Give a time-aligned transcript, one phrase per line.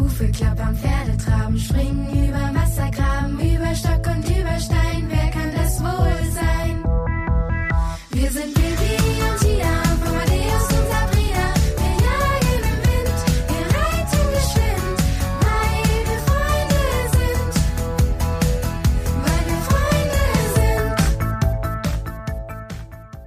[0.00, 4.79] Hufe klappern, Pferde traben, springen über Wassergraben, über Stock und über Stein.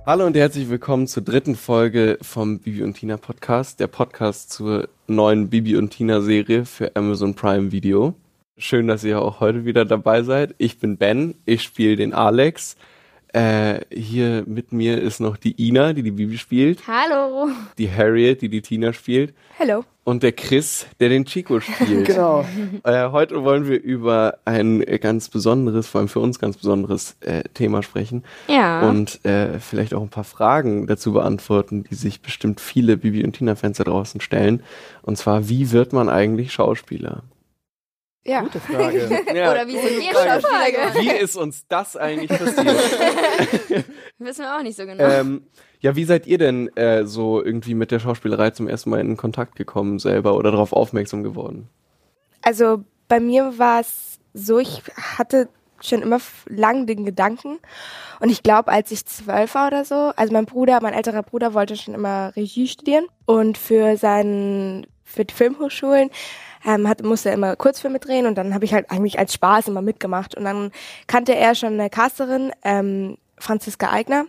[0.05, 4.89] Hallo und herzlich willkommen zur dritten Folge vom Bibi und Tina Podcast, der Podcast zur
[5.07, 8.13] neuen Bibi und Tina Serie für Amazon Prime Video.
[8.57, 10.55] Schön, dass ihr auch heute wieder dabei seid.
[10.57, 12.75] Ich bin Ben, ich spiele den Alex.
[13.33, 17.49] Äh, hier mit mir ist noch die Ina, die die Bibi spielt, Hallo.
[17.79, 19.85] die Harriet, die die Tina spielt Hallo.
[20.03, 22.05] und der Chris, der den Chico spielt.
[22.13, 22.45] Genau.
[22.83, 27.41] Äh, heute wollen wir über ein ganz besonderes, vor allem für uns ganz besonderes äh,
[27.55, 28.87] Thema sprechen Ja.
[28.87, 33.33] und äh, vielleicht auch ein paar Fragen dazu beantworten, die sich bestimmt viele Bibi und
[33.33, 34.61] Tina-Fans da draußen stellen.
[35.01, 37.23] Und zwar, wie wird man eigentlich Schauspieler?
[38.25, 38.41] Ja.
[38.41, 39.05] Gute Frage.
[39.29, 41.01] Oder wie sind wir Schauspieler geworden?
[41.01, 42.67] Wie ist uns das eigentlich passiert?
[44.17, 45.03] Wissen wir auch nicht so genau.
[45.03, 45.47] ähm,
[45.79, 49.17] ja, wie seid ihr denn äh, so irgendwie mit der Schauspielerei zum ersten Mal in
[49.17, 51.67] Kontakt gekommen selber oder darauf aufmerksam geworden?
[52.41, 54.83] Also bei mir war es so, ich
[55.17, 55.49] hatte
[55.81, 57.59] schon immer lang den Gedanken
[58.21, 61.53] und ich glaube, als ich zwölf war oder so, also mein Bruder, mein älterer Bruder
[61.53, 66.09] wollte schon immer Regie studieren und für seinen, für die Filmhochschulen
[66.65, 69.67] ähm, hat, musste er immer Kurzfilme drehen und dann habe ich halt eigentlich als Spaß
[69.67, 70.71] immer mitgemacht und dann
[71.07, 74.25] kannte er schon eine Casterin, ähm, Franziska Eigner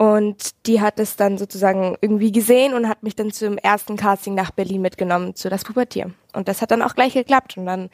[0.00, 4.34] und die hat es dann sozusagen irgendwie gesehen und hat mich dann zum ersten Casting
[4.34, 6.10] nach Berlin mitgenommen zu das Pubertier.
[6.32, 7.58] Und das hat dann auch gleich geklappt.
[7.58, 7.90] Und dann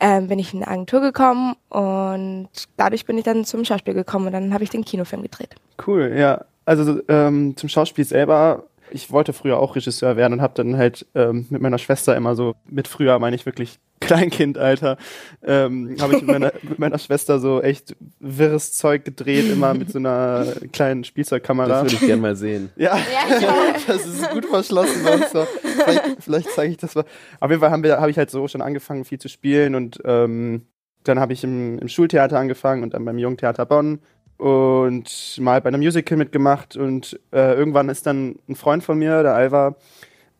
[0.00, 4.26] ähm, bin ich in eine Agentur gekommen und dadurch bin ich dann zum Schauspiel gekommen
[4.26, 5.56] und dann habe ich den Kinofilm gedreht.
[5.84, 6.44] Cool, ja.
[6.64, 11.06] Also ähm, zum Schauspiel selber, ich wollte früher auch Regisseur werden und habe dann halt
[11.14, 14.98] ähm, mit meiner Schwester immer so, mit früher meine ich wirklich Kleinkindalter,
[15.44, 19.90] ähm, habe ich mit meiner, mit meiner Schwester so echt wirres Zeug gedreht, immer mit
[19.90, 21.68] so einer kleinen Spielzeugkamera.
[21.68, 22.70] Das würde ich gerne mal sehen.
[22.76, 22.96] Ja,
[23.40, 23.54] Ja,
[23.86, 25.30] das ist gut verschlossen bei uns.
[25.30, 25.46] So.
[25.62, 27.04] Vielleicht, vielleicht zeige ich das mal.
[27.40, 30.00] Auf jeden Fall haben wir, habe ich halt so schon angefangen, viel zu spielen und
[30.04, 30.66] ähm,
[31.04, 34.00] dann habe ich im, im Schultheater angefangen und dann beim Jungtheater Bonn
[34.42, 39.22] und mal bei einem Musical mitgemacht und äh, irgendwann ist dann ein Freund von mir,
[39.22, 39.76] der Alva,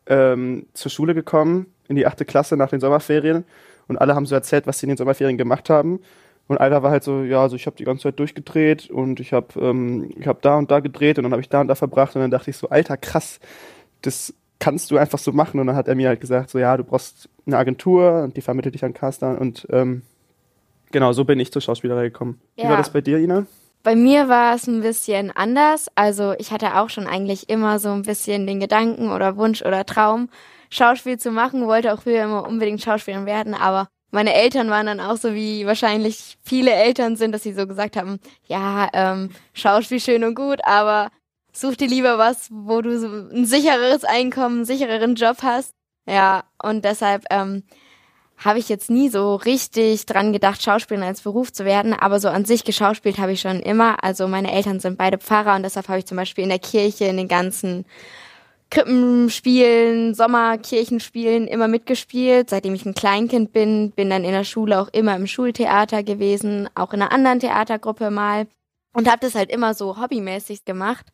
[0.06, 3.44] ähm, zur Schule gekommen in die achte Klasse nach den Sommerferien
[3.86, 6.00] und alle haben so erzählt, was sie in den Sommerferien gemacht haben.
[6.48, 9.32] Und Alva war halt so, ja, also ich habe die ganze Zeit durchgedreht und ich
[9.32, 11.76] habe ähm, ich hab da und da gedreht und dann habe ich da und da
[11.76, 13.38] verbracht und dann dachte ich so, Alter, krass,
[14.02, 15.60] das kannst du einfach so machen.
[15.60, 18.40] Und dann hat er mir halt gesagt, so ja, du brauchst eine Agentur und die
[18.40, 20.02] vermittelt dich an Caster und ähm,
[20.90, 22.40] genau, so bin ich zur Schauspielerei gekommen.
[22.56, 22.70] Wie Ja.
[22.70, 23.46] war das bei dir, Ina?
[23.82, 25.88] Bei mir war es ein bisschen anders.
[25.94, 29.84] Also ich hatte auch schon eigentlich immer so ein bisschen den Gedanken oder Wunsch oder
[29.84, 30.28] Traum,
[30.70, 35.00] Schauspiel zu machen, wollte auch früher immer unbedingt Schauspielerin werden, aber meine Eltern waren dann
[35.00, 40.00] auch so, wie wahrscheinlich viele Eltern sind, dass sie so gesagt haben, ja, ähm, Schauspiel
[40.00, 41.10] schön und gut, aber
[41.52, 45.74] such dir lieber was, wo du so ein sichereres Einkommen, einen sichereren Job hast.
[46.06, 47.64] Ja, und deshalb ähm,
[48.44, 52.28] habe ich jetzt nie so richtig dran gedacht, Schauspielerin als Beruf zu werden, aber so
[52.28, 54.02] an sich geschauspielt habe ich schon immer.
[54.02, 57.04] Also meine Eltern sind beide Pfarrer und deshalb habe ich zum Beispiel in der Kirche
[57.04, 57.84] in den ganzen
[58.70, 64.88] Krippenspielen, Sommerkirchenspielen immer mitgespielt, seitdem ich ein Kleinkind bin, bin dann in der Schule auch
[64.92, 68.46] immer im Schultheater gewesen, auch in einer anderen Theatergruppe mal
[68.94, 71.06] und habe das halt immer so hobbymäßig gemacht.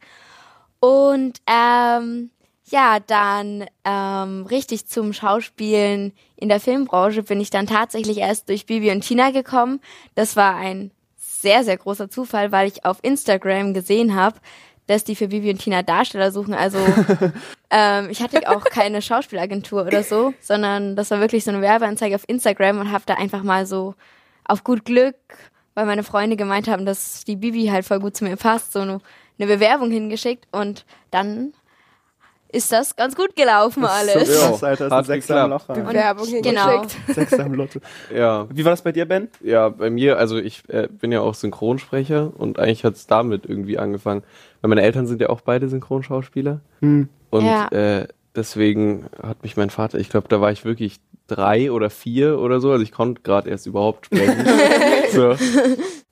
[0.81, 2.31] Und ähm,
[2.71, 8.67] ja, dann ähm, richtig zum Schauspielen in der Filmbranche bin ich dann tatsächlich erst durch
[8.67, 9.81] Bibi und Tina gekommen.
[10.15, 14.39] Das war ein sehr, sehr großer Zufall, weil ich auf Instagram gesehen habe,
[14.87, 16.55] dass die für Bibi und Tina Darsteller suchen.
[16.55, 16.79] Also
[17.71, 22.15] ähm, ich hatte auch keine Schauspielagentur oder so, sondern das war wirklich so eine Werbeanzeige
[22.15, 23.95] auf Instagram und habe da einfach mal so
[24.45, 25.17] auf gut Glück,
[25.75, 28.81] weil meine Freunde gemeint haben, dass die Bibi halt voll gut zu mir passt, so
[28.81, 29.01] eine,
[29.39, 31.53] eine Bewerbung hingeschickt und dann
[32.51, 34.41] ist das ganz gut gelaufen alles.
[34.41, 36.43] So krass, Alter, das ist ein Hat Sechser im Loch.
[36.43, 37.55] genau.
[37.55, 37.81] Lotto.
[38.15, 39.29] Ja, Wie war das bei dir, Ben?
[39.43, 43.45] ja, bei mir, also ich äh, bin ja auch Synchronsprecher und eigentlich hat es damit
[43.47, 44.23] irgendwie angefangen.
[44.61, 46.61] Weil meine Eltern sind ja auch beide Synchronschauspieler.
[46.81, 47.09] Hm.
[47.31, 47.69] Und Ja.
[47.69, 52.39] äh, deswegen hat mich mein Vater, ich glaube, da war ich wirklich drei oder vier
[52.39, 54.47] oder so, also ich konnte gerade erst überhaupt sprechen.
[55.13, 55.35] so.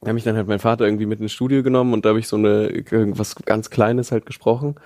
[0.03, 2.19] Da hat mich dann halt mein Vater irgendwie mit ins Studio genommen und da habe
[2.19, 4.77] ich so eine irgendwas ganz Kleines halt gesprochen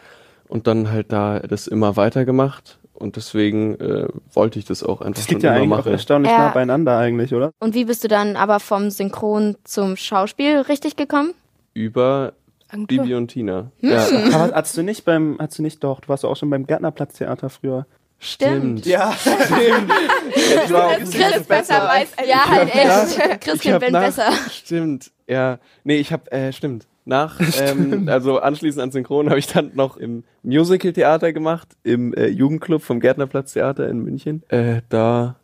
[0.50, 5.22] und dann halt da das immer weitergemacht und deswegen äh, wollte ich das auch einfach
[5.22, 5.92] Das liegt schon ja immer eigentlich auch machen.
[5.92, 6.38] erstaunlich Ja.
[6.38, 7.52] nah beieinander eigentlich, oder?
[7.60, 11.32] Und wie bist du dann aber vom Synchron zum Schauspiel richtig gekommen?
[11.72, 12.34] Über
[12.68, 13.02] Agentur.
[13.02, 13.70] Bibi und Tina.
[13.80, 13.90] Hm.
[13.90, 14.06] Ja.
[14.34, 17.48] Aber hast du nicht beim, hast du nicht doch, du warst auch schon beim Gärtnerplatztheater
[17.50, 17.86] früher.
[18.18, 18.84] Stimmt.
[18.84, 19.90] Ja, Stimmt.
[20.34, 23.40] Ich war Chris ist besser weiß als Ja, halt echt.
[23.40, 24.30] Chris ich kennt hab Ben nach- besser.
[24.52, 25.58] Stimmt, ja.
[25.84, 26.86] Nee, ich hab, äh, stimmt.
[27.10, 32.28] Nach, ähm, also anschließend an Synchron habe ich dann noch im Musical-Theater gemacht, im äh,
[32.28, 34.44] Jugendclub vom Gärtnerplatz-Theater in München.
[34.48, 35.34] Äh, da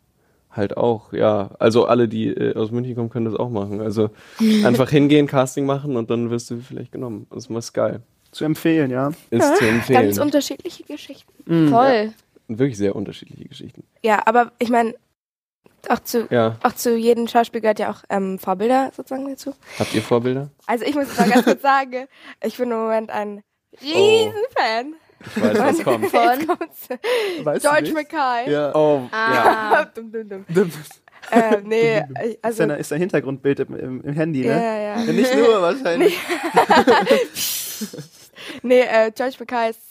[0.49, 1.51] halt auch, ja.
[1.59, 3.81] Also alle, die äh, aus München kommen, können das auch machen.
[3.81, 4.11] Also
[4.63, 7.27] einfach hingehen, Casting machen und dann wirst du vielleicht genommen.
[7.29, 7.99] Das ist geil.
[8.31, 9.11] zu empfehlen, ja.
[9.29, 10.03] Ist zu empfehlen.
[10.03, 11.33] Ganz unterschiedliche Geschichten.
[11.45, 11.67] Mhm.
[11.67, 12.13] Voll.
[12.47, 13.83] Wirklich sehr unterschiedliche Geschichten.
[14.03, 14.95] Ja, aber ich meine,
[15.89, 16.57] auch zu, Ja.
[16.63, 19.53] auch zu jedem Schauspiel gehört ja auch ähm, Vorbilder sozusagen dazu.
[19.79, 20.49] Habt ihr Vorbilder?
[20.65, 22.07] Also ich muss mal ganz kurz sagen,
[22.43, 23.43] ich bin im Moment ein
[23.81, 24.95] Riesenfan.
[25.35, 26.07] Ich weiß, was kommt.
[26.11, 26.47] Von.
[27.45, 27.91] Weißt George?
[27.93, 28.51] Mackay.
[28.51, 28.75] Ja.
[28.75, 29.17] Oh, ja.
[29.71, 29.85] Ah.
[29.95, 30.71] Dum, dum, dum.
[31.31, 34.47] äh, nee, ich- ist, also, dein, ist dein Hintergrundbild im, im, im Handy, ne?
[34.53, 34.99] ja.
[34.99, 36.17] Ja, nicht nur wahrscheinlich.
[38.61, 39.86] Nee, äh, George Mackay ist ah,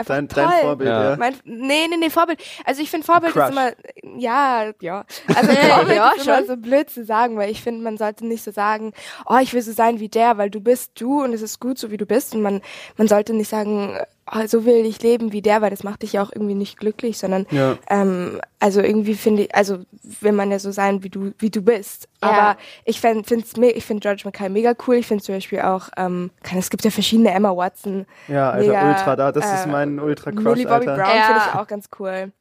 [0.00, 0.44] einfach Dein, toll.
[0.44, 1.10] dein Vorbild, Ja.
[1.10, 1.16] ja.
[1.16, 2.40] Mein, nee, nee, nee, Vorbild.
[2.64, 3.44] Also ich finde Vorbild Crush.
[3.44, 3.72] ist immer,
[4.18, 5.04] ja, ja.
[5.34, 6.46] Also Ja, Vorbild ja, ist immer schon.
[6.46, 8.92] so blöd zu sagen, weil ich finde, man sollte nicht so sagen,
[9.26, 11.78] oh, ich will so sein wie der, weil du bist du und es ist gut,
[11.78, 12.34] so wie du bist.
[12.34, 12.60] Und man,
[12.96, 13.96] man sollte nicht sagen,
[14.32, 16.78] oh, so will ich leben wie der, weil das macht dich ja auch irgendwie nicht
[16.78, 17.76] glücklich, sondern Ja.
[17.88, 19.78] ähm, also irgendwie finde ich, also
[20.20, 22.08] will man ja so sein, wie du, wie du bist.
[22.22, 22.28] Ja.
[22.30, 24.96] Aber ich find's me ich finde George Mackay mega cool.
[24.96, 28.06] Ich finde zum Beispiel auch, ähm, kann, es gibt ja verschiedene Emma Watson.
[28.28, 29.32] Ja, Alter, Mega, Ultra da.
[29.32, 31.02] Das ist äh, mein Ultra-Crush, Millie Bobby Alter.
[31.02, 31.22] Brown Ja.
[31.24, 32.32] finde ich auch ganz cool.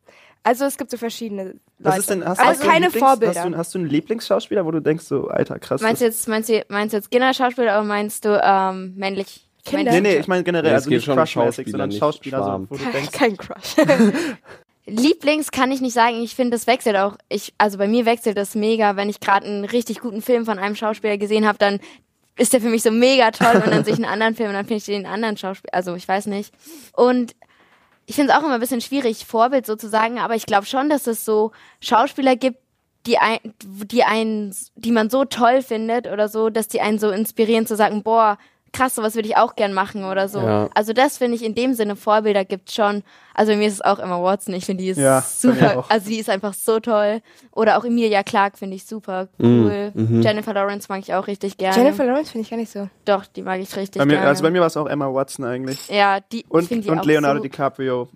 [0.44, 1.60] Also es gibt so verschiedene Leute.
[1.80, 3.42] Was ist denn, hast, Aber hast keine Lieblings- Vorbilder.
[3.44, 5.82] Hast du, hast du einen Lieblingsschauspieler, wo du denkst so, Alter, krass.
[5.82, 9.46] Meinst du jetzt, meinst du, meinst du jetzt Kinderschauspieler oder meinst du ähm, männlich?
[9.70, 9.92] Kinder?
[9.92, 12.76] Nee, nee, ich meine generell, Nee, es also nicht crushmäßig, Schauspieler, sondern Schauspieler, so, wo
[12.76, 13.76] du denkst, Kein Crush.
[14.86, 16.22] Lieblings kann ich nicht sagen.
[16.22, 17.16] Ich finde, das wechselt auch.
[17.30, 18.96] Ich, also bei mir wechselt das mega.
[18.96, 21.80] Wenn ich gerade einen richtig guten Film von einem Schauspieler gesehen habe, dann
[22.38, 24.56] ist der für mich so mega toll und dann sehe ich einen anderen Film und
[24.56, 25.74] dann finde ich den anderen Schauspieler.
[25.74, 26.54] Also ich weiß nicht.
[26.94, 27.36] Und
[28.06, 31.06] ich finde es auch immer ein bisschen schwierig, Vorbild sozusagen, aber ich glaube schon, dass
[31.06, 32.58] es so Schauspieler gibt,
[33.06, 37.12] die ein, die einen, die man so toll findet oder so, dass die einen so
[37.12, 38.38] inspirieren zu sagen, boah,
[38.74, 40.40] krass, sowas würde ich auch gern machen oder so.
[40.40, 40.70] Ja.
[40.74, 43.04] Also das finde ich in dem Sinne Vorbilder gibt schon.
[43.34, 46.18] Also mir ist es auch Emma Watson, ich finde die ist Ja, super, also die
[46.20, 47.22] ist einfach so toll.
[47.52, 49.92] Oder auch Emilia Clarke finde ich super cool.
[49.96, 51.76] Jennifer Lawrence mag ich auch richtig gerne.
[51.78, 52.90] Jennifer Lawrence finde ich gar nicht so.
[53.06, 54.28] Doch, die mag ich richtig bei mir, gerne.
[54.28, 55.88] also bei mir war es auch Emma Watson eigentlich.
[55.90, 58.10] ja, die ich Und, die und auch Leonardo so, DiCaprio.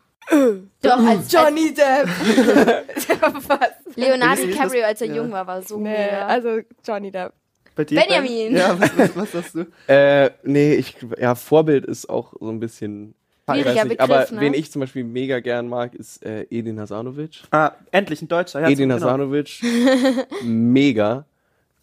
[0.82, 2.08] Doch, als, Johnny Depp.
[3.96, 4.42] Leonardo?
[4.46, 5.16] DiCaprio, als er Ja.
[5.16, 6.26] jung war, war so Nee, mega.
[6.28, 7.34] also Johnny Depp.
[7.76, 8.00] Bei dir?
[8.00, 8.56] Benjamin.
[8.56, 9.66] Ja, was, was, was sagst du?
[9.88, 13.16] Äh, nee, ich, ja, Vorbild ist auch so ein bisschen.
[13.46, 14.40] Ich Schwieriger Begriff, aber ne?
[14.40, 17.42] wen ich zum Beispiel mega gern mag, ist äh, Edin Hasanovic.
[17.52, 18.62] Ah, endlich ein Deutscher.
[18.62, 18.96] Ja, Edin genau.
[18.96, 19.62] Hasanovic,
[20.44, 21.26] mega.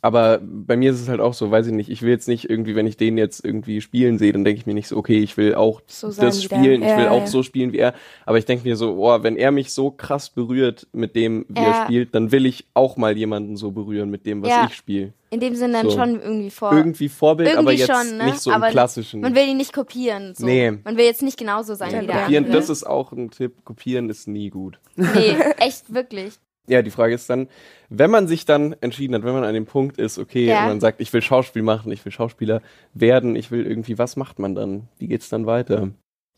[0.02, 2.48] Aber bei mir ist es halt auch so, weiß ich nicht, ich will jetzt nicht
[2.48, 5.18] irgendwie, wenn ich den jetzt irgendwie spielen sehe, dann denke ich mir nicht so, okay,
[5.18, 7.26] ich will auch So das spielen, ich Ja, will auch ja.
[7.26, 7.92] so spielen wie er.
[8.24, 11.60] Aber ich denke mir so, boah, wenn er mich so krass berührt mit dem, wie
[11.60, 11.68] Ja.
[11.80, 14.66] er spielt, dann will ich auch mal jemanden so berühren mit dem, was Ja.
[14.70, 15.12] ich spiele.
[15.32, 15.96] In dem Sinne dann So.
[15.98, 16.72] schon irgendwie vor.
[16.72, 18.24] Irgendwie Vorbild, Irgendwie aber jetzt schon, ne?
[18.24, 19.20] nicht so Aber im klassischen.
[19.20, 20.34] Man will die nicht kopieren.
[20.34, 20.44] So.
[20.46, 20.72] Nee.
[20.82, 22.60] Man will jetzt nicht genauso sein Ja, wie der Kopieren, andere.
[22.60, 23.64] das ist auch ein Tipp.
[23.64, 24.80] Kopieren ist nie gut.
[24.96, 26.34] Nee, echt wirklich.
[26.70, 27.48] Ja, die Frage ist dann,
[27.88, 30.60] wenn man sich dann entschieden hat, wenn man an dem Punkt ist, okay, Ja.
[30.62, 32.62] und man sagt, ich will Schauspiel machen, ich will Schauspieler
[32.94, 34.88] werden, ich will irgendwie, was macht man dann?
[34.98, 35.88] Wie geht's dann weiter?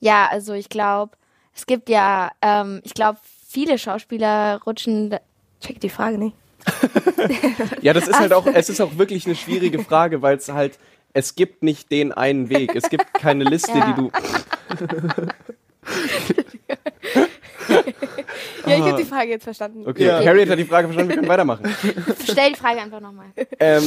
[0.00, 1.12] Ja, also ich glaube,
[1.54, 5.14] es gibt ja, ähm, ich glaube, viele Schauspieler rutschen.
[5.60, 6.34] Check die Frage nicht.
[7.82, 10.78] Ja, das ist halt auch, es ist auch wirklich eine schwierige Frage, weil es halt,
[11.12, 12.74] es gibt nicht den einen Weg.
[12.74, 13.92] Es gibt keine Liste, Ja.
[13.92, 14.10] die du.
[18.66, 19.84] Ja, ich habe die Frage jetzt verstanden.
[19.86, 20.24] Okay, Ja.
[20.24, 21.64] Harriet hat die Frage verstanden, wir können weitermachen.
[22.22, 23.26] Stell die Frage einfach nochmal.
[23.60, 23.82] ähm,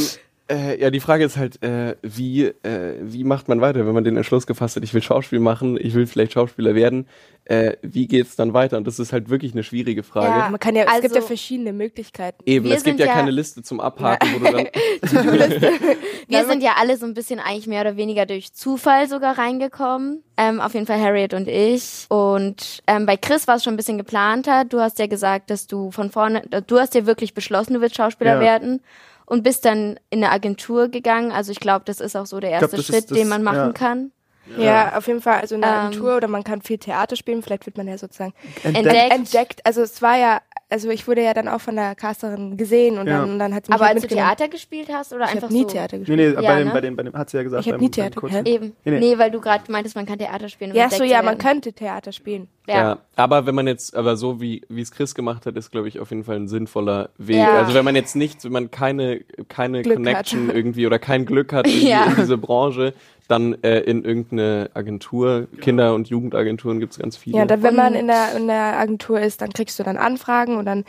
[0.50, 4.04] äh, ja, die Frage ist halt, äh, wie, äh, wie macht man weiter, wenn man
[4.04, 7.08] den Entschluss gefasst hat, ich will Schauspiel machen, ich will vielleicht Schauspieler werden,
[7.46, 8.78] äh, wie geht's dann weiter?
[8.78, 10.28] Und das ist halt wirklich eine schwierige Frage.
[10.40, 10.50] Ja.
[10.50, 12.44] Man kann ja, es gibt ja Also- verschiedene Möglichkeiten.
[12.46, 14.68] Eben, Wir es gibt ja, ja- keine Liste zum Abhaken, wo du dann.
[16.28, 20.24] Wir sind ja alle so ein bisschen eigentlich mehr oder weniger durch Zufall sogar reingekommen.
[20.38, 22.06] Ähm, auf jeden Fall Harriet und ich.
[22.10, 24.66] Und ähm, bei Chris war es schon ein bisschen geplanter.
[24.66, 27.96] Du hast ja gesagt, dass du von vorne, du hast ja wirklich beschlossen, du willst
[27.96, 28.40] Schauspieler Ja.
[28.42, 28.82] werden.
[29.25, 31.32] Und bist dann in eine Agentur gegangen.
[31.32, 33.41] Also ich glaube, das ist auch so der glaub, erste ist Schritt, das- den man
[33.44, 33.72] machen ja.
[33.72, 34.12] kann.
[34.58, 34.96] Ja.
[34.96, 35.41] auf jeden Fall.
[35.41, 35.75] Also in der Ähm.
[35.88, 37.41] Agentur oder man kann viel Theater spielen.
[37.41, 39.12] Vielleicht wird man ja sozusagen Entdeckt.
[39.12, 39.65] entdeckt.
[39.65, 40.39] Also es war ja,
[40.70, 43.22] also ich wurde ja dann auch von der Casterin gesehen und Ja.
[43.22, 44.13] dann, und dann hat sie mich Aber halt als du.
[44.13, 45.70] Theater gespielt hast oder ich einfach habe nie so?
[45.70, 46.20] Theater Nee, gespielt.
[46.38, 46.74] nee, Ja, bei, dem, ne?
[46.75, 47.62] bei, dem, bei dem hat sie ja gesagt.
[47.65, 48.48] Ich hab beim- nie Theater gehört.
[48.48, 48.75] Eben.
[48.86, 49.17] Nee, Nee, nee.
[49.17, 50.72] weil du gerade meintest, man kann Theater spielen.
[50.74, 51.38] um Ja, so ja, zu man werden.
[51.39, 52.48] könnte Theater spielen.
[52.67, 52.75] Ja.
[52.75, 52.98] Ja.
[53.15, 56.00] aber wenn man jetzt, aber so wie wie es Chris gemacht hat, ist glaube ich
[56.00, 57.38] auf jeden Fall ein sinnvoller Weg.
[57.38, 57.57] Ja.
[57.60, 60.55] Also wenn man jetzt nicht, wenn man keine keine Glück Connection hat.
[60.55, 62.05] irgendwie oder kein Glück hat Ja.
[62.05, 62.93] in diese Branche,
[63.27, 67.38] dann äh, in irgendeine Agentur, Kinder- und Jugendagenturen gibt's ganz viele.
[67.39, 70.57] Ja, dann, wenn man in der, in der Agentur ist, dann kriegst du dann Anfragen
[70.57, 70.86] und dann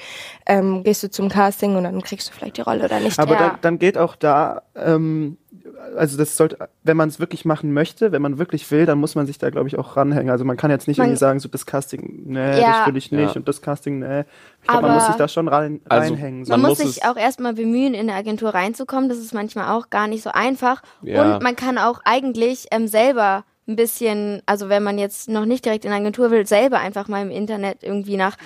[0.46, 3.18] ähm, gehst du zum Casting und dann kriegst du vielleicht die Rolle oder nicht.
[3.18, 3.38] Aber Ja.
[3.38, 5.38] dann, dann geht auch da, ähm,
[5.96, 9.14] also das sollte, wenn man es wirklich machen möchte, wenn man wirklich will, dann muss
[9.14, 10.30] man sich da, glaube ich, auch ranhängen.
[10.30, 12.78] Also man kann jetzt nicht Man- irgendwie sagen, so das Casting, nee, Ja.
[12.78, 13.36] das will ich nicht Ja.
[13.36, 14.20] und das Casting, nee.
[14.62, 16.44] Ich glaube, man muss sich da schon rein, Also, reinhängen.
[16.44, 16.52] So.
[16.52, 19.08] Man, Man muss sich auch erstmal bemühen, in eine Agentur reinzukommen.
[19.08, 20.82] Das ist manchmal auch gar nicht so einfach.
[21.02, 21.34] Ja.
[21.36, 25.64] Und man kann auch eigentlich ähm, selber ein bisschen, also wenn man jetzt noch nicht
[25.64, 28.36] direkt in eine Agentur will, selber einfach mal im Internet irgendwie nach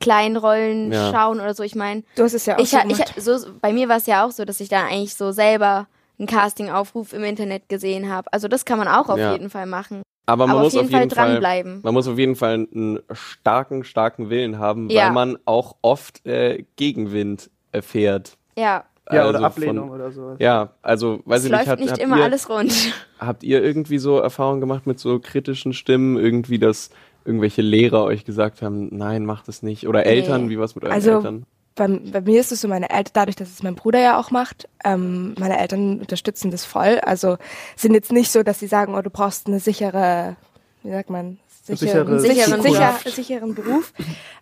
[0.00, 1.10] kleinen Rollen Ja.
[1.10, 1.64] schauen oder so.
[1.64, 4.06] Ich meine, du hast es ja auch ich, so ich, so, bei mir war es
[4.06, 5.88] ja auch so, dass ich da eigentlich so selber
[6.18, 8.32] einen Casting-Aufruf im Internet gesehen habe.
[8.32, 9.32] Also das kann man auch auf Ja.
[9.32, 10.02] jeden Fall machen.
[10.26, 11.80] aber man Aber muss auf jeden Fall Fall dranbleiben.
[11.82, 15.06] Man muss auf jeden Fall einen starken, starken Willen haben, Ja.
[15.06, 18.36] weil man auch oft äh, Gegenwind erfährt.
[18.56, 20.36] Ja, ja, Also oder von- Ablehnung oder sowas.
[20.38, 22.72] Ja, also weiß es ich läuft nicht, hat, nicht habt, immer ihr, alles rund.
[23.18, 26.90] habt ihr irgendwie so Erfahrungen gemacht mit so kritischen Stimmen, irgendwie, dass
[27.24, 29.88] irgendwelche Lehrer euch gesagt haben, nein, macht es nicht?
[29.88, 31.46] Oder Eltern, wie war's mit euren Also, Eltern?
[31.78, 34.30] Bei, bei mir ist es so, meine Eltern, dadurch, dass es mein Bruder ja auch
[34.30, 36.98] macht, ähm, meine Eltern unterstützen das voll.
[37.00, 37.38] Also
[37.76, 40.36] sind jetzt nicht so, dass sie sagen, oh, du brauchst eine sichere,
[40.82, 41.38] wie sagt man,
[41.76, 43.14] Sichere Sicheren sicher, Beruf.
[43.14, 43.92] sicheren Beruf.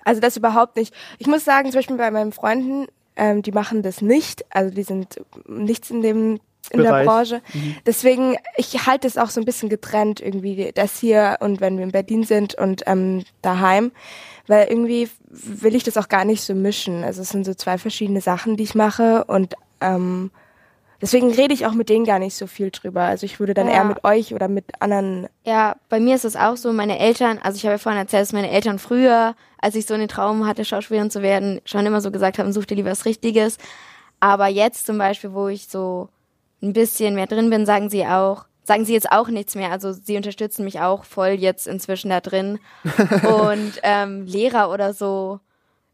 [0.05, 0.95] Also das überhaupt nicht.
[1.19, 4.45] Ich muss sagen, zum Beispiel bei meinen Freunden, ähm, die machen das nicht.
[4.51, 5.17] Also die sind
[5.49, 6.41] nichts in dem
[6.71, 7.07] in der Bereich.
[7.07, 7.43] Branche.
[7.85, 11.85] Deswegen, ich halte es auch so ein bisschen getrennt irgendwie, das hier und wenn wir
[11.85, 13.93] in Berlin sind und ähm, daheim.
[14.49, 17.03] Weil irgendwie will ich das auch gar nicht so mischen.
[17.05, 20.31] Also es sind so zwei verschiedene Sachen, die ich mache und ähm,
[21.03, 23.03] deswegen rede ich auch mit denen gar nicht so viel drüber.
[23.03, 23.75] Also ich würde dann Ja.
[23.75, 27.39] eher mit euch oder mit anderen Ja, bei mir ist es auch so, meine Eltern,
[27.43, 30.47] also ich habe ja vorhin erzählt, dass meine Eltern früher, als ich so einen Traum
[30.47, 33.59] hatte, Schauspielerin zu werden, schon immer so gesagt haben, such dir lieber was Richtiges.
[34.21, 36.09] Aber jetzt zum Beispiel, wo ich so
[36.63, 39.71] ein bisschen mehr drin bin, sagen sie auch, sagen sie jetzt auch nichts mehr.
[39.71, 42.59] Also sie unterstützen mich auch voll jetzt inzwischen da drin.
[43.23, 45.39] Und ähm, Lehrer oder so,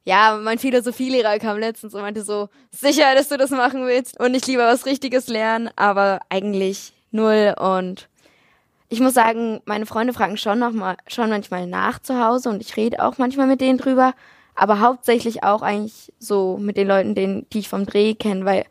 [0.05, 4.33] ja, mein Philosophielehrer kam letztens und meinte so, sicher, dass du das machen willst und
[4.33, 8.09] nicht lieber was Richtiges lernen, aber eigentlich null und
[8.89, 12.61] ich muss sagen, meine Freunde fragen schon noch mal, schon manchmal nach zu Hause und
[12.61, 14.13] ich rede auch manchmal mit denen drüber,
[14.57, 18.65] aber hauptsächlich auch eigentlich so mit den Leuten, denen, die ich vom Dreh kenne, weil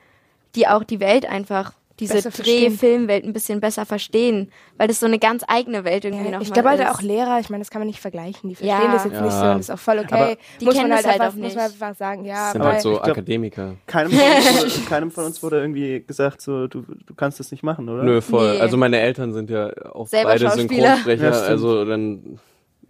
[0.55, 2.29] die auch die Welt einfach, diese.
[2.29, 6.41] Dreh-Filmwelt ein bisschen besser verstehen, weil das so eine ganz eigene Welt irgendwie Ja, noch
[6.41, 8.49] ich glaube halt auch Lehrer, ich meine, das kann man nicht vergleichen.
[8.49, 8.91] Die verstehen Ja.
[8.91, 9.21] das jetzt Ja.
[9.21, 10.13] nicht so und ist auch voll okay.
[10.13, 11.81] Aber die muss man kennen halt, das halt einfach, auch muss man nicht.
[11.83, 13.75] einfach sagen, ja, Das sind halt so glaub- Akademiker.
[13.87, 17.51] Keinem, von uns wurde, keinem von uns wurde irgendwie gesagt, so, du, du kannst das
[17.51, 18.03] nicht machen, oder?
[18.03, 18.55] Nö, voll.
[18.55, 18.59] Nee.
[18.61, 20.49] Also meine Eltern sind ja auch Selber beide.
[20.49, 22.39] Synchronsprecher, also dann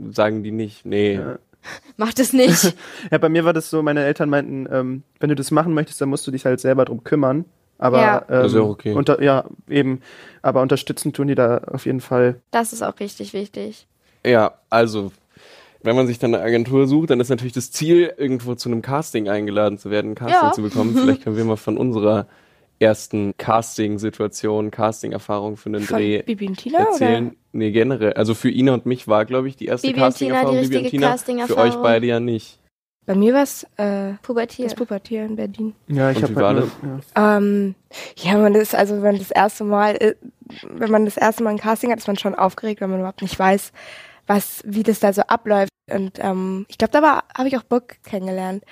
[0.10, 1.16] sagen die nicht, nee.
[1.16, 1.38] Ja.
[1.98, 2.76] Macht es nicht.
[3.12, 6.02] Ja, bei mir war das so, meine Eltern meinten, ähm, wenn du das machen möchtest,
[6.02, 7.46] dann musst du dich halt selber drum kümmern.
[7.82, 8.18] Aber Ja.
[8.20, 8.94] ähm, Das ist ja okay.
[8.94, 10.00] Unter, ja, eben.
[10.42, 12.40] Aber unterstützen tun die da auf jeden Fall.
[12.52, 13.86] Das ist auch richtig wichtig.
[14.26, 15.12] Ja, also,
[15.84, 18.82] wenn man sich dann eine Agentur sucht, dann ist natürlich das Ziel, irgendwo zu einem
[18.82, 20.52] Casting eingeladen zu werden, ein Casting Ja.
[20.54, 20.96] zu bekommen.
[20.96, 22.28] Vielleicht können wir mal von unserer
[22.80, 27.28] ersten Casting-Situation, Casting-Erfahrung für einen von Dreh Bibi und Tina erzählen.
[27.28, 27.36] oder?
[27.54, 28.14] Nee, generell.
[28.14, 30.56] Also für Ina und mich war, glaube ich, die erste Bibi und Tina, die Casting-Erfahrung
[30.62, 31.08] Bibi und richtige Tina.
[31.08, 31.70] Für Casting-Erfahrung.
[31.72, 32.60] euch beide ja nicht.
[33.12, 34.72] Bei mir war es äh, Pubertiert.
[34.72, 35.76] das Pubertier in Berlin.
[35.88, 36.64] Ja, ich habe halt
[37.14, 37.38] ja.
[37.38, 37.76] Ähm,
[38.16, 40.16] ja, man ist, also wenn man das erste Mal, äh,
[40.70, 43.22] wenn man das erste Mal ein Casting hat, ist man schon aufgeregt, wenn man überhaupt
[43.22, 43.74] nicht weiß,
[44.28, 45.72] was, wie das da so abläuft.
[45.90, 48.64] Und ähm, ich glaube, da habe ich auch Bock kennengelernt.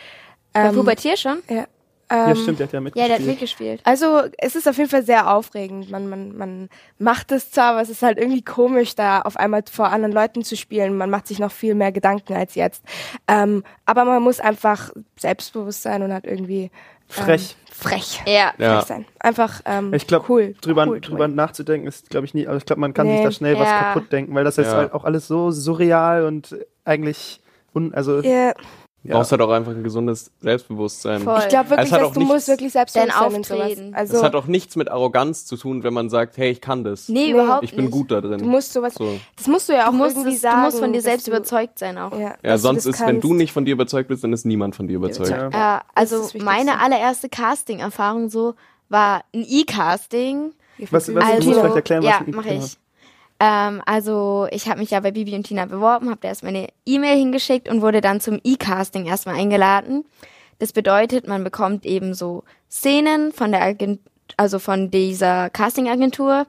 [0.53, 1.39] Bei Ähm, Pubertier schon?
[1.50, 1.65] Ja,
[2.11, 3.09] ja, ähm, stimmt, der hat ja Ja, mitgespielt.
[3.09, 3.81] der hat mitgespielt.
[3.83, 5.89] Also es ist auf jeden Fall sehr aufregend.
[5.91, 9.63] Man, man, man macht es zwar, aber es ist halt irgendwie komisch, da auf einmal
[9.71, 10.97] vor anderen Leuten zu spielen.
[10.97, 12.83] Man macht sich noch viel mehr Gedanken als jetzt.
[13.27, 16.71] Ähm, aber man muss einfach selbstbewusst sein und hat irgendwie
[17.11, 17.55] Frech.
[17.57, 18.21] Ähm, frech.
[18.27, 18.53] Ja.
[18.59, 18.75] Ja.
[18.77, 19.05] Frech sein.
[19.19, 20.55] Einfach ähm, Ich glaube, cool.
[20.61, 21.29] drüber, cool, drüber cool.
[21.33, 23.15] nachzudenken ist, glaube ich, nie, aber ich glaube, man kann Nee.
[23.17, 23.79] sich da schnell was Ja.
[23.93, 24.73] kaputt denken, weil das ist Ja.
[24.77, 27.41] halt auch alles so surreal und eigentlich,
[27.73, 28.21] un, also,
[29.01, 31.22] Ja, Du brauchst halt auch einfach ein gesundes Selbstbewusstsein.
[31.22, 31.39] Voll.
[31.39, 33.62] ich glaube wirklich, Es dass du nichts- musst wirklich selbstbewusst Dein sein und sowas.
[33.62, 33.94] Auftreten.
[33.96, 36.84] Also Das hat auch nichts mit Arroganz zu tun, wenn man sagt, hey, ich kann
[36.84, 37.08] das.
[37.08, 37.94] Nee, überhaupt ich bin nicht.
[37.94, 38.39] gut da drin.
[38.39, 39.18] du musst sowas, so.
[39.38, 40.58] das musst du ja auch Du musst, irgendwie es, sagen.
[40.58, 42.12] du musst von dir selbst du, überzeugt sein auch.
[42.20, 43.38] Ja, Ja, sonst das ist, wenn du kannst.
[43.39, 45.29] nicht von dir überzeugt bist, dann ist niemand von dir überzeugt.
[45.29, 45.50] Ja.
[45.50, 48.56] Ja, Das also ist das meine allererste Casting-Erfahrung so
[48.89, 50.51] war ein E-Casting.
[50.91, 52.65] was, was, Also- du musst vielleicht erklären, was ja, ein- mache genau.
[53.39, 56.67] Ähm, also ich habe mich ja bei Bibi und Tina beworben, habe da erst meine
[56.86, 60.05] E-Mail hingeschickt und wurde dann zum E-Casting erstmal eingeladen.
[60.60, 64.01] Das bedeutet, man bekommt eben so Szenen von der Agent
[64.38, 66.46] also von dieser Casting-Agentur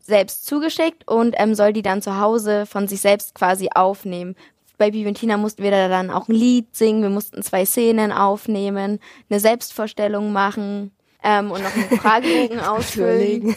[0.00, 4.34] selbst zugeschickt und ähm, soll die dann zu Hause von sich selbst quasi aufnehmen,
[4.76, 7.64] bei Bibi und Tina mussten wir da dann auch ein Lied singen, wir mussten zwei
[7.64, 8.98] Szenen aufnehmen,
[9.30, 10.90] eine Selbstvorstellung machen
[11.22, 13.54] ähm, und noch einen Fragebogen ausfüllen.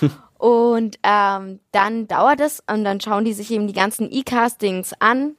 [0.38, 5.36] Und ähm, dann dauert es und dann schauen die sich eben die ganzen E-Castings an.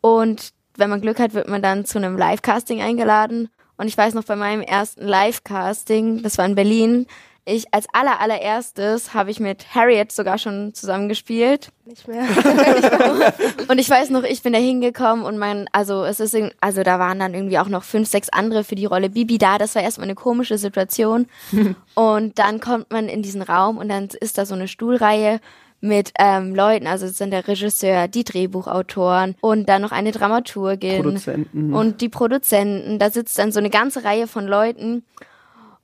[0.00, 3.50] Und wenn man Glück hat, wird man dann zu einem Live-Casting eingeladen.
[3.76, 7.06] Und ich weiß noch bei meinem ersten Live-Casting, das war in Berlin,
[7.44, 11.70] ich als aller allererstes habe ich mit Harriet sogar schon zusammengespielt.
[11.84, 12.22] Nicht mehr.
[13.68, 17.00] Und ich weiß noch, ich bin da hingekommen und mein, also es ist, also da
[17.00, 19.58] waren dann irgendwie auch noch fünf, sechs andere für die Rolle Bibi da.
[19.58, 21.26] Das war erstmal eine komische Situation.
[21.94, 25.40] und dann kommt man in diesen Raum und dann ist da so eine Stuhlreihe
[25.80, 31.02] mit ähm, Leuten, also es sind der Regisseur, die Drehbuchautoren und dann noch eine Dramaturgin
[31.02, 31.74] Produzenten.
[31.74, 33.00] und die Produzenten.
[33.00, 35.04] Da sitzt dann so eine ganze Reihe von Leuten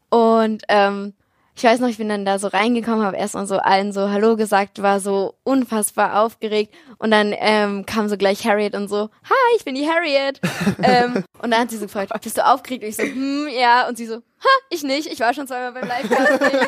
[0.09, 1.15] und ähm,
[1.59, 4.37] ich weiß noch, ich bin dann da so reingekommen, habe erstmal so allen so Hallo
[4.37, 9.57] gesagt, war so unfassbar aufgeregt und dann ähm, kam so gleich Harriet und so, Hi,
[9.57, 10.41] ich bin die Harriet.
[10.85, 12.85] ähm, und dann hat sie so gefragt, bist du aufgeregt?
[12.85, 13.89] Und ich so, hm, ja.
[13.89, 16.61] Und sie so, ha, ich nicht, ich war schon zweimal beim Live-Casting.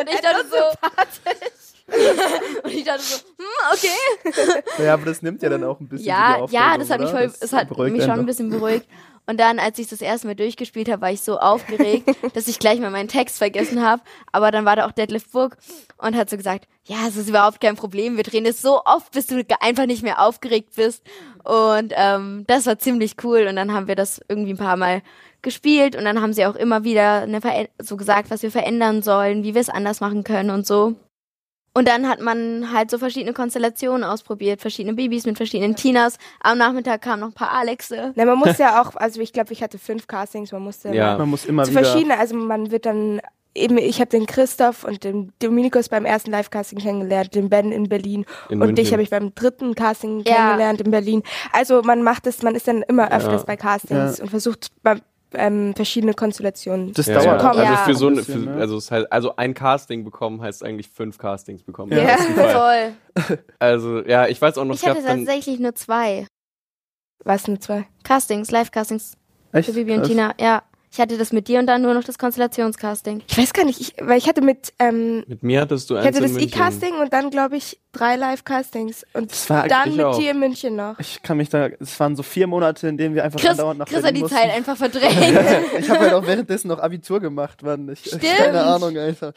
[0.00, 0.56] und ich dachte so,
[2.64, 4.82] und ich dachte so, hm, okay.
[4.84, 7.26] ja, aber das nimmt ja dann auch ein bisschen Ja, ja, das hat mich voll,
[7.28, 8.86] Das es hat mich schon ein bisschen beruhigt.
[9.26, 12.58] Und dann, als ich das erste Mal durchgespielt habe, war ich so aufgeregt, dass ich
[12.58, 14.02] gleich mal meinen Text vergessen habe.
[14.32, 15.56] Aber dann war da auch Deadlift Book
[15.98, 18.16] und hat so gesagt, ja, es ist überhaupt kein Problem.
[18.16, 21.04] Wir drehen es so oft, bis du einfach nicht mehr aufgeregt bist.
[21.44, 23.46] Und ähm, das war ziemlich cool.
[23.48, 25.02] Und dann haben wir das irgendwie ein paar Mal
[25.42, 27.26] gespielt und dann haben sie auch immer wieder
[27.78, 30.96] so gesagt, was wir verändern sollen, wie wir es anders machen können und so.
[31.72, 36.18] Und dann hat man halt so verschiedene Konstellationen ausprobiert, verschiedene Babys mit verschiedenen Tinas.
[36.40, 38.12] Am Nachmittag kamen noch ein paar Alexe.
[38.16, 41.10] Na, man muss ja auch, also ich glaube, ich hatte fünf Castings, man musste Ja.
[41.10, 41.84] immer Man muss immer zu wieder.
[41.84, 43.20] verschiedene, also man wird dann
[43.54, 47.88] eben, ich habe den Christoph und den Dominikus beim ersten Live-Casting kennengelernt, den Ben in
[47.88, 50.34] Berlin In und dich habe ich beim dritten Casting Ja.
[50.34, 51.22] kennengelernt in Berlin.
[51.52, 53.46] Also man macht es, man ist dann immer öfters Ja.
[53.46, 54.24] bei Castings Ja.
[54.24, 54.70] und versucht
[55.34, 56.92] ähm, verschiedene Konstellationen.
[56.92, 57.42] Das Ja, dauert.
[57.42, 57.50] ja.
[57.50, 57.76] Also Ja.
[57.76, 58.54] für so ein für, ne?
[58.54, 61.92] also es heißt, also ein Casting bekommen heißt eigentlich fünf Castings bekommen.
[61.92, 62.16] Ja.
[62.16, 62.94] Fall.
[63.16, 63.38] Voll.
[63.58, 66.26] Also ja, ich weiß auch noch, Ich hatte tatsächlich nur zwei
[67.24, 67.86] Was eine zwei?
[68.04, 69.16] Castings, Live-Castings
[69.52, 69.68] Echt?
[69.68, 70.08] für Bibi und Krass.
[70.08, 70.34] Tina.
[70.40, 73.22] Ja, ich hatte das mit dir und dann nur noch das Konstellationscasting.
[73.28, 76.00] Ich weiß gar nicht, ich, weil ich hatte mit, ähm, mit mir hattest du ich
[76.00, 76.42] eins hatte in das.
[76.42, 80.18] E-Casting und dann glaube ich drei Live-Castings und Das war dann ich mit auch.
[80.18, 80.98] dir in München noch.
[80.98, 83.78] Ich kann mich da, es waren so vier Monate, in denen wir einfach Chris, andauernd
[83.78, 84.36] nach Chris hat die mussten.
[84.36, 85.14] Zeit einfach verdrängt.
[85.78, 87.88] Ich habe halt auch währenddessen noch Abitur gemacht, Mann.
[87.90, 88.22] Ich, Stimmt.
[88.24, 89.32] Keine Ahnung, Alter.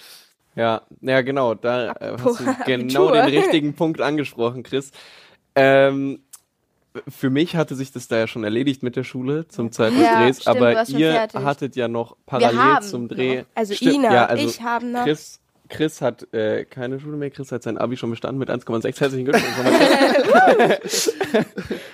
[0.55, 3.11] Ja, ja genau, da äh, hast du genau Abitur.
[3.13, 4.91] den richtigen Punkt angesprochen, Chris.
[5.55, 6.23] Ähm,
[7.07, 10.01] für mich hatte sich das da ja schon erledigt mit der Schule zum Zeit des
[10.01, 11.41] Ja, Drehs, stimmt, aber ihr fertig.
[11.41, 13.37] hattet ja noch parallel haben zum Dreh.
[13.39, 13.45] noch.
[13.55, 15.03] Also Stimmt, Ina, ja, also ich habe noch.
[15.03, 18.99] Chris, Chris hat äh, keine Schule mehr, Chris hat sein Abi schon bestanden mit 1,6.
[18.99, 21.09] Herzlichen Glückwunsch.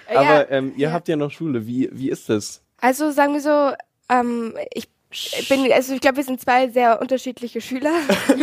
[0.13, 0.91] aber ähm, ihr ja.
[0.91, 1.65] habt ja noch Schule.
[1.65, 2.61] Wie, wie ist das?
[2.81, 3.71] Also sagen wir so,
[4.09, 4.89] ähm, ich
[5.49, 7.91] bin, also ich glaube, wir sind zwei sehr unterschiedliche Schüler.
[8.29, 8.33] Die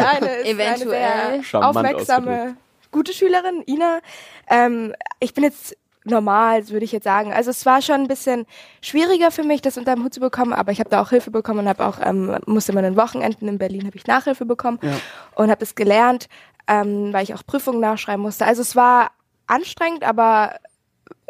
[0.00, 0.94] eine ist Eventuell.
[0.94, 2.56] eine sehr Charmant aufmerksame,
[2.96, 4.00] gute Schülerin, Ina.
[4.48, 7.32] Ähm, ich bin jetzt normal, würde ich jetzt sagen.
[7.32, 8.46] Also es war schon ein bisschen
[8.80, 11.30] schwieriger für mich, das unter den Hut zu bekommen, aber ich habe da auch Hilfe
[11.30, 14.46] bekommen und habe auch ähm, musste mal an den Wochenenden in Berlin habe ich Nachhilfe
[14.46, 14.92] bekommen Ja.
[15.34, 16.28] und habe es gelernt,
[16.68, 18.46] ähm, weil ich auch Prüfungen nachschreiben musste.
[18.46, 19.10] Also es war
[19.46, 20.54] anstrengend, aber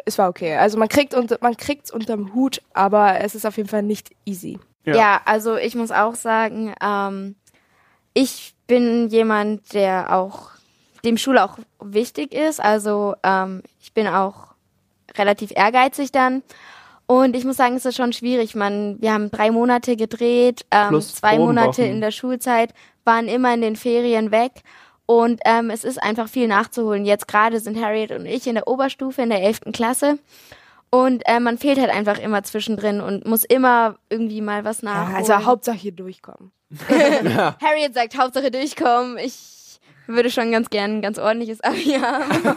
[0.05, 0.55] es war okay.
[0.55, 4.11] Also man kriegt unter, man kriegt's unterm Hut, aber es ist auf jeden Fall nicht
[4.25, 4.57] easy.
[4.85, 4.95] Ja.
[4.95, 5.21] Ja.
[5.25, 7.35] also ich muss auch sagen, ähm,
[8.13, 10.51] ich bin jemand, der auch
[11.07, 12.59] dem Schule auch wichtig ist.
[12.59, 14.47] Also ähm, ich bin auch
[15.17, 16.43] relativ ehrgeizig dann.
[17.07, 18.53] Und ich muss sagen, es ist schon schwierig.
[18.53, 22.73] Man, wir haben drei Monate gedreht, ähm, zwei Monate in der Schulzeit,
[23.05, 24.51] waren immer in den Ferien weg.
[25.05, 27.05] Und ähm, es ist einfach viel nachzuholen.
[27.05, 29.61] Jetzt gerade sind Harriet und ich in der Oberstufe in der 11.
[29.71, 30.19] Klasse.
[30.89, 34.89] Und äh, man fehlt halt einfach immer zwischendrin und muss immer irgendwie mal was Ja,
[34.93, 35.15] nachholen.
[35.15, 36.51] also Hauptsache hier durchkommen.
[36.89, 39.17] Harriet sagt, Hauptsache durchkommen.
[39.17, 39.33] Ich
[40.07, 42.55] würde schon ganz gern ein ganz ordentliches Abi haben.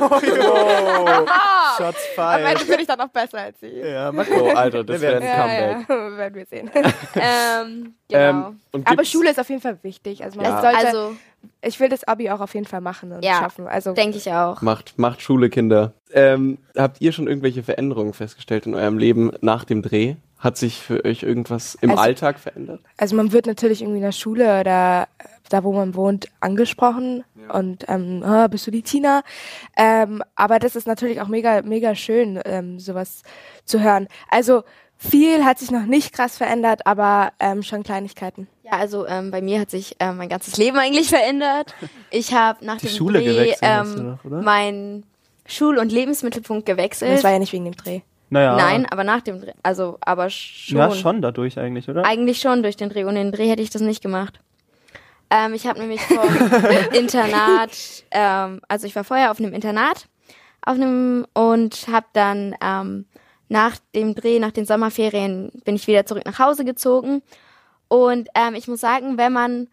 [0.00, 0.20] Oh,
[1.78, 2.66] Shots fired.
[2.68, 3.68] bin ich dann noch besser als sie.
[3.78, 5.88] Ja, mal Oh, Alter, das wäre ein werden- Comeback.
[5.88, 6.70] ja, werden wir sehen.
[7.14, 8.48] ähm, genau.
[8.72, 10.22] Ähm, Aber Schule ist auf jeden Fall wichtig.
[10.24, 10.60] Also man Ja.
[10.60, 11.16] sollte, also,
[11.62, 13.38] ich will das Abi auch auf jeden Fall machen und Ja.
[13.38, 13.66] schaffen.
[13.66, 14.62] Also denke ich auch.
[14.62, 15.92] Macht, macht Schule, Kinder.
[16.12, 20.14] Ähm, habt ihr schon irgendwelche Veränderungen festgestellt in eurem Leben nach dem Dreh?
[20.38, 22.80] Hat sich für euch irgendwas im Also- Alltag verändert?
[22.96, 25.08] Also man wird natürlich irgendwie in der Schule oder
[25.48, 29.22] da, wo man wohnt, angesprochen und ähm, ah, bist du die Tina?
[29.76, 33.22] Ähm, aber das ist natürlich auch mega, mega schön, ähm, sowas
[33.64, 34.08] zu hören.
[34.30, 34.62] Also
[34.96, 38.48] viel hat sich noch nicht krass verändert, aber ähm, schon Kleinigkeiten.
[38.64, 41.74] Ja, also ähm, bei mir hat sich ähm, mein ganzes Leben eigentlich verändert.
[42.10, 44.42] Ich habe nach Die dem Schule Dreh gewechselt hast du ähm, noch, oder?
[44.42, 45.04] mein
[45.46, 47.12] Schul- und Lebensmittelpunkt gewechselt.
[47.12, 48.00] Das war ja nicht wegen dem Dreh.
[48.28, 48.56] Naja.
[48.56, 49.52] Nein, aber nach dem Dreh.
[49.62, 50.78] Also, aber schon.
[50.78, 52.04] Ja, schon dadurch eigentlich, oder?
[52.04, 53.04] Eigentlich schon durch den Dreh.
[53.04, 54.40] Ohne den Dreh hätte ich das nicht gemacht.
[55.30, 56.18] Ähm, ich habe nämlich vom
[56.92, 60.08] Internat, ähm, also ich war vorher auf einem Internat
[60.66, 63.06] auf einem und habe dann ähm,
[63.48, 67.22] nach dem Dreh, nach den Sommerferien, bin ich wieder zurück nach Hause gezogen.
[67.88, 69.68] Und ähm, ich muss sagen, wenn man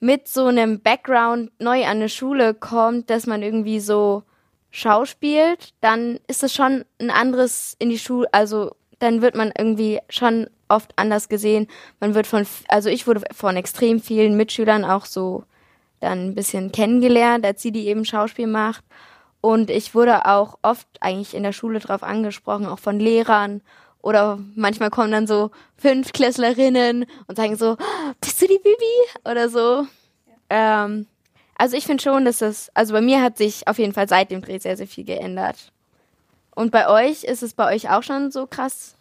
[0.00, 4.22] mit so einem Background neu an eine Schule kommt, dass man irgendwie so
[4.70, 9.98] schauspielt, dann ist es schon ein anderes in die Schule, also dann wird man irgendwie
[10.08, 11.68] schon oft anders gesehen.
[12.00, 15.44] Man wird von, also ich wurde von extrem vielen Mitschülern auch so
[16.00, 18.84] dann ein bisschen kennengelernt, als sie die eben Schauspiel macht.
[19.40, 23.62] Und ich wurde auch oft eigentlich in der Schule drauf angesprochen, auch von Lehrern.
[24.00, 29.28] Oder manchmal kommen dann so Fünftklässlerinnen und sagen so, "Ah, bist du die Bibi?
[29.28, 29.86] Oder so.
[30.50, 31.06] Ähm,
[31.56, 34.30] also ich finde schon, dass das, also bei mir hat sich auf jeden Fall seit
[34.30, 35.72] dem Dreh sehr, sehr viel geändert.
[36.54, 38.96] Und bei euch, ist es bei euch auch schon so krass?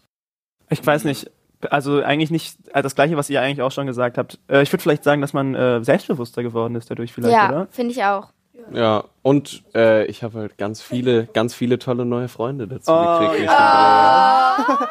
[0.69, 1.31] Ich weiß nicht.
[1.69, 4.39] Also eigentlich nicht äh, das gleiche, was ihr eigentlich auch schon gesagt habt.
[4.47, 7.67] Äh, ich würde vielleicht sagen, dass man äh, selbstbewusster geworden ist dadurch vielleicht, ja, oder?
[7.71, 8.29] finde ich auch.
[8.73, 13.19] Ja, und äh, ich habe halt ganz viele, ganz viele tolle neue Freunde dazu Oh,
[13.19, 13.39] gekriegt.
[13.39, 14.87] durch Ah.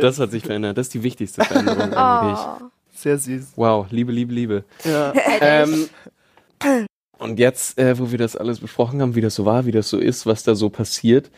[0.00, 0.78] Das hat sich verändert.
[0.78, 2.38] Das ist die wichtigste Veränderung eigentlich.
[2.38, 2.64] Oh.
[2.94, 3.52] Sehr süß.
[3.56, 4.64] Wow, Liebe, Liebe, Liebe.
[4.84, 5.12] Ja.
[5.40, 5.88] Ähm,
[7.18, 9.90] und jetzt, äh, wo wir das alles besprochen haben, wie das so war, wie das
[9.90, 11.30] so ist, was da so passiert,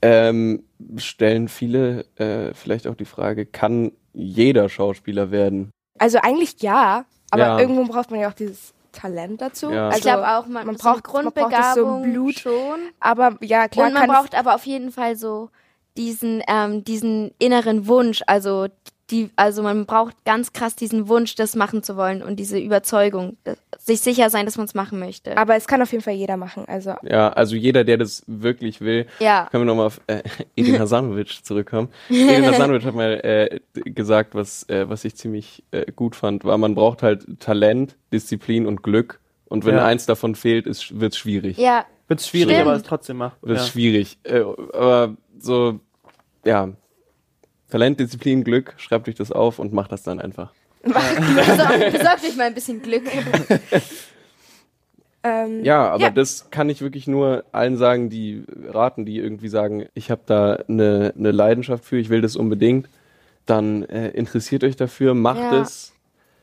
[0.00, 0.62] ähm,
[0.96, 5.70] stellen viele äh, vielleicht auch die Frage, kann jeder Schauspieler werden?
[5.98, 7.58] Also eigentlich ja, aber Ja.
[7.58, 9.70] irgendwo braucht man ja auch dieses Talent dazu.
[9.70, 9.86] Ja.
[9.88, 12.38] Also, ich glaube auch, man, man so braucht- man braucht so Grundbegabung Blut.
[12.38, 12.78] schon.
[13.00, 15.50] Aber ja, klar und man braucht aber auf jeden Fall so
[15.96, 18.68] diesen, ähm, diesen inneren Wunsch, also
[19.10, 23.36] die, also man braucht ganz krass diesen Wunsch, das machen zu wollen und diese Überzeugung,
[23.44, 25.36] das- sich sicher sein, dass man es machen möchte.
[25.36, 26.64] aber es kann auf jeden Fall jeder machen.
[26.66, 29.48] Also Ja, also jeder, der das wirklich will, ja.
[29.50, 30.22] können wir nochmal auf äh,
[30.56, 31.88] Edin Hasanovic zurückkommen.
[32.10, 36.58] Edin Hasanovic hat mal äh, gesagt, was, äh, was ich ziemlich äh, gut fand, war,
[36.58, 39.20] man braucht halt Talent, Disziplin und Glück.
[39.46, 39.86] Und wenn Ja.
[39.86, 41.56] eins davon fehlt, ist, wird's schwierig.
[41.56, 42.66] Ja, Wird schwierig, Stimmt.
[42.68, 43.36] aber es trotzdem macht.
[43.42, 43.64] Wird Ja.
[43.64, 44.18] schwierig.
[44.24, 45.80] Äh, aber so,
[46.44, 46.68] ja,
[47.70, 50.52] Talent, Disziplin, Glück, schreibt euch das auf und macht das dann einfach.
[50.82, 53.04] besorgt, besorgt euch mal ein bisschen Glück.
[55.24, 56.10] ähm, Ja, aber Ja.
[56.10, 60.54] das kann ich wirklich nur allen sagen, die raten, die irgendwie sagen, ich habe da
[60.68, 62.88] eine, eine Leidenschaft für, ich will das unbedingt.
[63.46, 65.60] Dann äh, interessiert euch dafür, macht Ja.
[65.62, 65.92] es.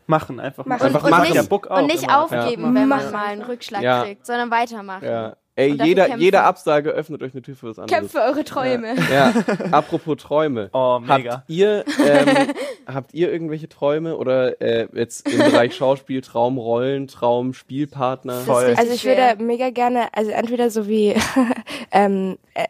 [0.07, 0.83] Machen, einfach Machen.
[0.83, 1.31] Einfach und, machen.
[1.33, 2.67] nicht, auch und nicht aufgeben, Ja.
[2.67, 3.11] wenn man Machen.
[3.11, 4.03] mal einen Rückschlag Ja.
[4.03, 5.03] kriegt, sondern weitermachen.
[5.03, 5.35] Ja.
[5.57, 6.21] Ey, jeder, kämpfen.
[6.21, 7.97] jede Absage öffnet euch eine Tür für was anderes.
[7.97, 8.95] Kämpfe eure Träume.
[9.11, 9.33] Ja,
[9.71, 10.69] apropos Träume.
[10.73, 11.31] Oh, mega.
[11.37, 12.27] Habt ihr, ähm,
[12.93, 18.41] habt ihr irgendwelche Träume oder äh, jetzt im Bereich Schauspiel, Traumrollen, Traumspielpartner?
[18.41, 18.73] Voll.
[18.77, 21.15] Also ich würde mega gerne, also entweder so wie
[21.91, 22.67] ähm, äh,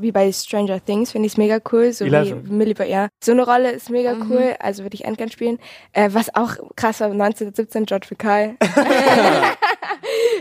[0.00, 2.48] wie bei Stranger Things finde ich es mega cool, so Eleven.
[2.48, 3.08] wie Millie, ja.
[3.22, 4.30] So eine Rolle ist mega Mhm.
[4.30, 5.58] cool, also würde ich endgern spielen.
[5.92, 8.56] Äh, was auch krass war, 1917 George Vical.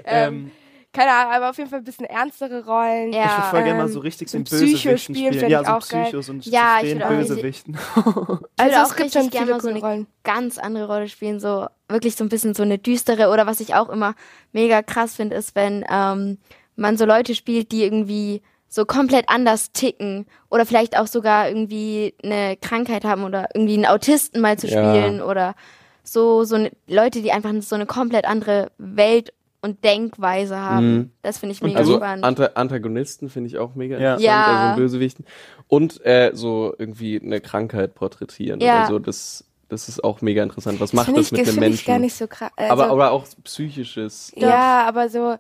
[0.05, 0.51] Ähm,
[0.91, 3.13] Keine Ahnung, aber auf jeden Fall ein bisschen ernstere Rollen.
[3.13, 3.25] Ja.
[3.25, 5.49] ich würde voll gerne mal ähm, so richtig so den Psycho spielen spielen.
[5.49, 6.03] Ja, ich so auch geil.
[6.05, 7.77] Psychos und Ja, ich schizophrenen würde auch Bösewichten.
[7.95, 10.07] Also würde es auch gibt schon richtig gerne mal so eine Rollen.
[10.23, 13.75] ganz andere Rolle spielen, so wirklich so ein bisschen so eine düstere oder was ich
[13.75, 14.15] auch immer
[14.51, 16.39] mega krass finde, ist, wenn ähm,
[16.75, 22.15] man so Leute spielt, die irgendwie so komplett anders ticken oder vielleicht auch sogar irgendwie
[22.23, 24.91] eine Krankheit haben oder irgendwie einen Autisten mal zu Ja.
[24.93, 25.55] spielen oder
[26.03, 30.93] so so ne, Leute, die einfach so eine komplett andere Welt und Denkweise haben.
[30.93, 31.11] Mhm.
[31.21, 32.23] Das finde ich mega Also spannend.
[32.23, 34.13] Anta Antagonisten finde ich auch mega Ja.
[34.13, 34.69] interessant, Ja.
[34.69, 35.25] also Bösewichten.
[35.67, 38.79] Und äh, so irgendwie eine Krankheit porträtieren Ja.
[38.79, 40.79] oder so, das, das ist auch mega interessant.
[40.79, 42.01] Was Das macht finde das ich, mit das dem finde ich gar Menschen?
[42.05, 42.51] nicht so krass.
[42.55, 44.31] Also, aber, aber auch psychisches.
[44.35, 45.35] ja, aber so,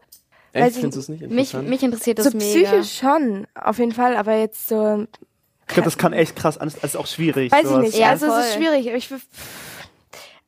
[0.51, 1.69] Echt, ich- findest du es nicht mich, interessant?
[1.69, 2.69] mich interessiert so das mega.
[2.69, 5.05] psychisch schon, auf jeden Fall, aber jetzt so,
[5.67, 6.67] Ich glaube, das kann echt krass an.
[6.81, 7.51] Das ist auch schwierig.
[7.51, 7.81] weiß ich sowas.
[7.83, 7.97] nicht.
[7.99, 8.63] Ja, also es ist voll.
[8.63, 8.87] schwierig.
[8.87, 9.13] Ich,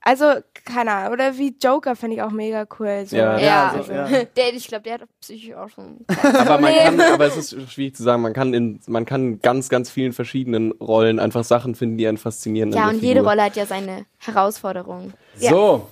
[0.03, 0.25] also,
[0.65, 1.13] keine Ahnung.
[1.13, 3.05] Oder wie Joker finde ich auch mega cool.
[3.05, 3.15] So.
[3.15, 3.39] Ja.
[3.39, 4.07] Ja, also, ja.
[4.35, 6.05] Der, ich glaube, der hat psychisch auch schon.
[6.07, 9.41] aber man kann, aber es ist schwierig zu sagen, man kann in, man kann in
[9.41, 12.71] ganz, ganz vielen verschiedenen Rollen einfach Sachen finden, die einen faszinieren.
[12.71, 13.29] Ja, und jede Figur.
[13.29, 15.13] Rolle hat ja seine Herausforderung.
[15.37, 15.87] So,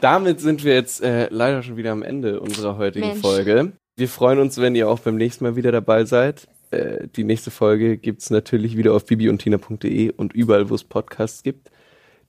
[0.00, 3.20] damit sind wir jetzt äh, leider schon wieder am Ende unserer heutigen Mensch.
[3.20, 3.72] Folge.
[3.96, 6.46] Wir freuen uns, wenn ihr auch beim nächsten Mal wieder dabei seid.
[6.70, 11.72] Äh, die nächste Folge gibt's natürlich wieder auf bibiundtina.de und überall, wo es Podcasts gibt.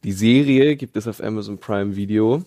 [0.03, 2.43] Die Serie gibt es auf Amazon Prime Video.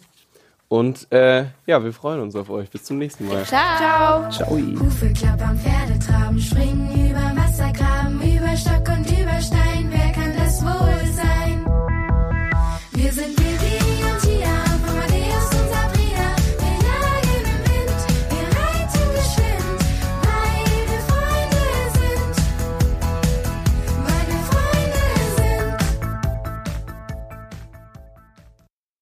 [0.68, 2.70] Und äh, ja, wir freuen uns auf euch.
[2.70, 3.44] Bis zum nächsten Mal.
[3.44, 4.30] Ciao.
[4.30, 4.50] Ciao.
[4.50, 8.91] Hufe klappern, Pferde traben, springen über Wassergraben, über Stock.